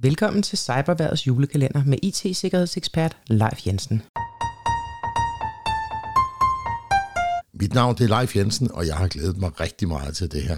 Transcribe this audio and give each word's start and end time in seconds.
Velkommen 0.00 0.42
til 0.42 0.58
Cyberværdets 0.58 1.26
julekalender 1.26 1.84
med 1.84 1.98
IT-sikkerhedsekspert 2.02 3.16
Leif 3.26 3.66
Jensen. 3.66 4.02
Mit 7.54 7.74
navn 7.74 7.96
det 7.96 8.04
er 8.10 8.18
Leif 8.18 8.36
Jensen, 8.36 8.70
og 8.72 8.86
jeg 8.86 8.96
har 8.96 9.08
glædet 9.08 9.36
mig 9.36 9.60
rigtig 9.60 9.88
meget 9.88 10.16
til 10.16 10.32
det 10.32 10.42
her. 10.42 10.56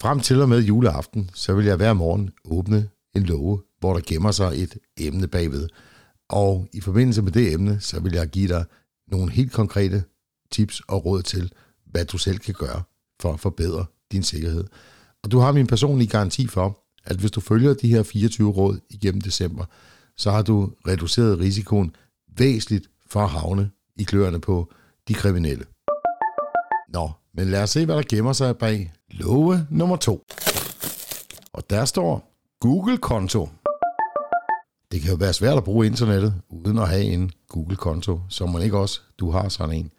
Frem 0.00 0.20
til 0.20 0.42
og 0.42 0.48
med 0.48 0.60
juleaften, 0.62 1.30
så 1.34 1.54
vil 1.54 1.64
jeg 1.64 1.76
hver 1.76 1.92
morgen 1.92 2.30
åbne 2.44 2.88
en 3.16 3.22
låge, 3.22 3.60
hvor 3.78 3.92
der 3.92 4.00
gemmer 4.06 4.30
sig 4.30 4.62
et 4.62 4.78
emne 4.96 5.28
bagved. 5.28 5.68
Og 6.28 6.68
i 6.72 6.80
forbindelse 6.80 7.22
med 7.22 7.32
det 7.32 7.52
emne, 7.52 7.80
så 7.80 8.00
vil 8.00 8.12
jeg 8.12 8.28
give 8.28 8.48
dig 8.48 8.64
nogle 9.08 9.32
helt 9.32 9.52
konkrete 9.52 10.04
tips 10.50 10.80
og 10.80 11.04
råd 11.04 11.22
til, 11.22 11.52
hvad 11.86 12.04
du 12.04 12.18
selv 12.18 12.38
kan 12.38 12.54
gøre 12.54 12.82
for 13.20 13.32
at 13.32 13.40
forbedre 13.40 13.86
din 14.12 14.22
sikkerhed. 14.22 14.64
Og 15.22 15.30
du 15.30 15.38
har 15.38 15.52
min 15.52 15.66
personlige 15.66 16.08
garanti 16.08 16.46
for, 16.46 16.79
at 17.04 17.16
hvis 17.16 17.30
du 17.30 17.40
følger 17.40 17.74
de 17.74 17.88
her 17.88 18.02
24 18.02 18.50
råd 18.50 18.80
igennem 18.90 19.20
december, 19.20 19.64
så 20.16 20.30
har 20.30 20.42
du 20.42 20.72
reduceret 20.86 21.38
risikoen 21.38 21.96
væsentligt 22.38 22.90
for 23.06 23.20
at 23.20 23.30
havne 23.30 23.70
i 23.96 24.02
kløerne 24.02 24.40
på 24.40 24.72
de 25.08 25.14
kriminelle. 25.14 25.64
Nå, 26.88 27.10
men 27.34 27.48
lad 27.48 27.62
os 27.62 27.70
se, 27.70 27.84
hvad 27.84 27.96
der 27.96 28.02
gemmer 28.08 28.32
sig 28.32 28.58
bag 28.58 28.92
love 29.10 29.66
nummer 29.70 29.96
to. 29.96 30.24
Og 31.52 31.70
der 31.70 31.84
står 31.84 32.30
Google-konto. 32.60 33.48
Det 34.92 35.00
kan 35.00 35.10
jo 35.10 35.16
være 35.16 35.32
svært 35.32 35.56
at 35.56 35.64
bruge 35.64 35.86
internettet 35.86 36.34
uden 36.48 36.78
at 36.78 36.88
have 36.88 37.02
en 37.04 37.30
Google-konto, 37.48 38.20
som 38.28 38.50
man 38.50 38.62
ikke 38.62 38.78
også 38.78 39.00
du 39.18 39.30
har 39.30 39.48
sådan 39.48 39.74
en. 39.76 39.90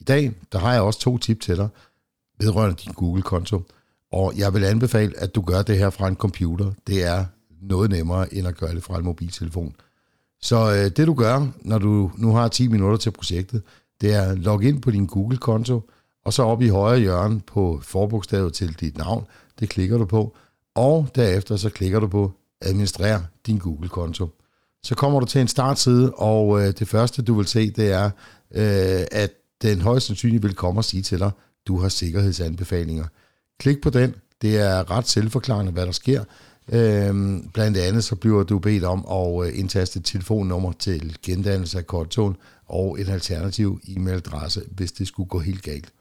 I 0.00 0.04
dag 0.04 0.32
der 0.52 0.58
har 0.58 0.72
jeg 0.72 0.82
også 0.82 1.00
to 1.00 1.18
tip 1.18 1.40
til 1.40 1.56
dig 1.56 1.68
vedrørende 2.40 2.76
din 2.76 2.92
Google-konto. 2.92 3.62
Og 4.12 4.32
jeg 4.36 4.54
vil 4.54 4.64
anbefale, 4.64 5.12
at 5.16 5.34
du 5.34 5.40
gør 5.40 5.62
det 5.62 5.78
her 5.78 5.90
fra 5.90 6.08
en 6.08 6.16
computer. 6.16 6.72
Det 6.86 7.04
er 7.04 7.24
noget 7.62 7.90
nemmere, 7.90 8.34
end 8.34 8.48
at 8.48 8.56
gøre 8.56 8.74
det 8.74 8.82
fra 8.82 8.98
en 8.98 9.04
mobiltelefon. 9.04 9.74
Så 10.40 10.72
øh, 10.72 10.96
det 10.96 11.06
du 11.06 11.14
gør, 11.14 11.46
når 11.62 11.78
du 11.78 12.10
nu 12.16 12.34
har 12.34 12.48
10 12.48 12.68
minutter 12.68 12.96
til 12.96 13.10
projektet, 13.10 13.62
det 14.00 14.14
er 14.14 14.22
at 14.22 14.38
logge 14.38 14.68
ind 14.68 14.82
på 14.82 14.90
din 14.90 15.06
Google-konto, 15.06 15.90
og 16.24 16.32
så 16.32 16.42
op 16.42 16.62
i 16.62 16.68
højre 16.68 17.00
hjørne 17.00 17.40
på 17.40 17.80
forbogstavet 17.82 18.52
til 18.52 18.80
dit 18.80 18.98
navn, 18.98 19.26
det 19.60 19.68
klikker 19.68 19.98
du 19.98 20.04
på, 20.04 20.36
og 20.74 21.08
derefter 21.14 21.56
så 21.56 21.70
klikker 21.70 22.00
du 22.00 22.06
på 22.06 22.32
administrer 22.60 23.20
din 23.46 23.58
Google-konto. 23.58 24.28
Så 24.82 24.94
kommer 24.94 25.20
du 25.20 25.26
til 25.26 25.40
en 25.40 25.48
startside, 25.48 26.12
og 26.12 26.60
øh, 26.60 26.72
det 26.78 26.88
første 26.88 27.22
du 27.22 27.34
vil 27.34 27.46
se, 27.46 27.70
det 27.70 27.92
er, 27.92 28.10
øh, 28.54 29.06
at 29.12 29.30
den 29.62 29.80
højst 29.80 30.06
sandsynligt 30.06 30.42
vil 30.42 30.54
komme 30.54 30.80
og 30.80 30.84
sige 30.84 31.02
til 31.02 31.18
dig, 31.18 31.30
du 31.66 31.80
har 31.80 31.88
sikkerhedsanbefalinger. 31.88 33.04
Klik 33.58 33.80
på 33.80 33.90
den. 33.90 34.14
Det 34.42 34.56
er 34.56 34.90
ret 34.90 35.08
selvforklarende, 35.08 35.72
hvad 35.72 35.86
der 35.86 35.92
sker. 35.92 36.24
Øhm, 36.72 37.50
blandt 37.54 37.76
andet 37.76 38.04
så 38.04 38.16
bliver 38.16 38.42
du 38.42 38.58
bedt 38.58 38.84
om 38.84 39.06
at 39.10 39.46
øh, 39.46 39.58
indtaste 39.58 39.98
et 39.98 40.04
telefonnummer 40.04 40.72
til 40.72 41.16
gendannelse 41.22 41.78
af 41.78 41.86
kontoen 41.86 42.36
og 42.66 43.00
en 43.00 43.06
alternativ 43.06 43.80
e-mailadresse, 43.88 44.60
hvis 44.70 44.92
det 44.92 45.08
skulle 45.08 45.28
gå 45.28 45.38
helt 45.38 45.62
galt. 45.62 45.92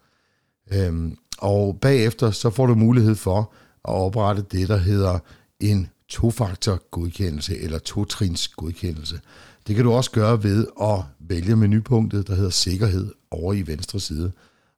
Øhm, 0.71 1.17
og 1.37 1.77
bagefter 1.81 2.31
så 2.31 2.49
får 2.49 2.65
du 2.65 2.75
mulighed 2.75 3.15
for 3.15 3.39
at 3.87 3.93
oprette 3.93 4.45
det, 4.51 4.67
der 4.67 4.77
hedder 4.77 5.19
en 5.59 5.87
tofaktor 6.09 6.81
godkendelse 6.91 7.57
eller 7.57 7.79
totrins 7.79 8.47
godkendelse. 8.47 9.19
Det 9.67 9.75
kan 9.75 9.85
du 9.85 9.91
også 9.91 10.11
gøre 10.11 10.43
ved 10.43 10.67
at 10.81 10.99
vælge 11.19 11.55
menupunktet, 11.55 12.27
der 12.27 12.35
hedder 12.35 12.49
sikkerhed 12.49 13.13
over 13.31 13.53
i 13.53 13.67
venstre 13.67 13.99
side. 13.99 14.31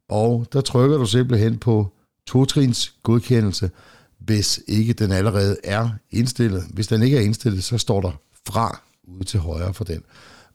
Og 0.09 0.47
der 0.53 0.61
trykker 0.61 0.97
du 0.97 1.05
simpelthen 1.05 1.57
på 1.57 1.93
totrins 2.29 2.93
godkendelse, 3.03 3.71
hvis 4.19 4.61
ikke 4.67 4.93
den 4.93 5.11
allerede 5.11 5.57
er 5.63 5.89
indstillet. 6.11 6.63
Hvis 6.73 6.87
den 6.87 7.01
ikke 7.01 7.17
er 7.17 7.21
indstillet, 7.21 7.63
så 7.63 7.77
står 7.77 8.01
der 8.01 8.11
fra 8.47 8.81
ude 9.03 9.23
til 9.23 9.39
højre 9.39 9.73
for 9.73 9.83
den. 9.83 10.03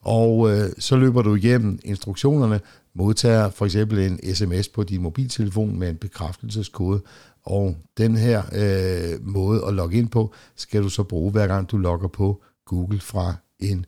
Og 0.01 0.51
øh, 0.51 0.69
så 0.79 0.95
løber 0.95 1.21
du 1.21 1.35
igennem 1.35 1.79
instruktionerne, 1.83 2.59
modtager 2.93 3.49
for 3.49 3.65
eksempel 3.65 3.99
en 3.99 4.35
sms 4.35 4.67
på 4.67 4.83
din 4.83 5.01
mobiltelefon 5.01 5.79
med 5.79 5.89
en 5.89 5.97
bekræftelseskode, 5.97 7.01
og 7.43 7.77
den 7.97 8.15
her 8.17 8.43
øh, 8.53 9.27
måde 9.27 9.65
at 9.67 9.73
logge 9.73 9.97
ind 9.97 10.09
på, 10.09 10.33
skal 10.55 10.83
du 10.83 10.89
så 10.89 11.03
bruge 11.03 11.31
hver 11.31 11.47
gang 11.47 11.71
du 11.71 11.77
logger 11.77 12.07
på 12.07 12.41
Google 12.65 12.99
fra 12.99 13.35
en 13.59 13.85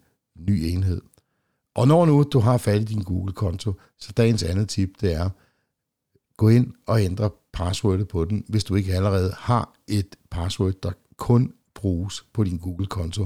ny 0.49 0.51
enhed. 0.51 1.01
Og 1.75 1.87
når 1.87 2.05
nu 2.05 2.23
du 2.23 2.39
har 2.39 2.57
fat 2.57 2.81
i 2.81 2.83
din 2.83 3.01
Google-konto, 3.01 3.73
så 3.99 4.11
dagens 4.17 4.43
andet 4.43 4.69
tip, 4.69 4.89
det 5.01 5.13
er, 5.13 5.29
gå 6.37 6.49
ind 6.49 6.73
og 6.85 7.03
ændre 7.03 7.29
passwordet 7.57 8.07
på 8.07 8.25
den, 8.25 8.43
hvis 8.47 8.63
du 8.63 8.75
ikke 8.75 8.93
allerede 8.93 9.33
har 9.37 9.73
et 9.87 10.15
password, 10.31 10.73
der 10.83 10.91
kun 11.17 11.53
bruges 11.75 12.25
på 12.33 12.43
din 12.43 12.57
Google-konto. 12.57 13.25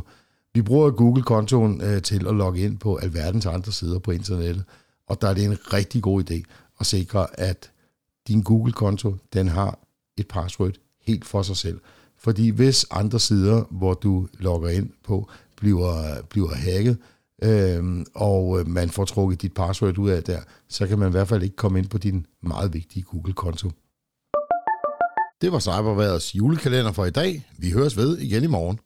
Vi 0.54 0.62
bruger 0.62 0.92
Google-kontoen 0.92 1.82
øh, 1.82 2.02
til 2.02 2.28
at 2.28 2.36
logge 2.36 2.62
ind 2.62 2.78
på 2.78 2.96
alverdens 2.96 3.46
andre 3.46 3.72
sider 3.72 4.00
på 4.00 4.12
internettet, 4.12 4.64
og 5.08 5.22
der 5.22 5.28
er 5.28 5.34
det 5.34 5.46
en 5.46 5.74
rigtig 5.74 6.02
god 6.02 6.32
idé 6.32 6.42
at 6.80 6.86
sikre, 6.86 7.40
at 7.40 7.72
din 8.28 8.42
Google-konto, 8.44 9.16
den 9.34 9.48
har 9.48 9.80
et 10.18 10.28
password 10.28 10.74
helt 11.02 11.26
for 11.26 11.42
sig 11.42 11.58
selv. 11.58 11.80
Fordi 12.18 12.50
hvis 12.50 12.86
andre 12.92 13.20
sider, 13.20 13.64
hvor 13.70 13.94
du 13.94 14.28
logger 14.40 14.70
ind 14.70 14.90
på, 15.04 15.30
bliver, 15.58 16.22
bliver 16.30 16.54
hacket, 16.54 16.98
øh, 17.44 18.06
og 18.14 18.64
man 18.68 18.90
får 18.90 19.06
trukket 19.06 19.42
dit 19.42 19.54
password 19.54 19.98
ud 19.98 20.10
af 20.10 20.24
der, 20.24 20.40
så 20.68 20.88
kan 20.88 21.00
man 21.00 21.08
i 21.08 21.12
hvert 21.12 21.28
fald 21.28 21.44
ikke 21.44 21.56
komme 21.56 21.80
ind 21.80 21.88
på 21.88 21.98
din 21.98 22.26
meget 22.42 22.74
vigtige 22.74 23.04
Google-konto. 23.04 23.72
Det 25.42 25.52
var 25.52 25.60
Cyberværets 25.60 26.36
julekalender 26.36 26.92
for 26.92 27.06
i 27.06 27.10
dag. 27.12 27.46
Vi 27.58 27.72
høres 27.72 27.98
ved 27.98 28.18
igen 28.18 28.44
i 28.44 28.48
morgen. 28.48 28.80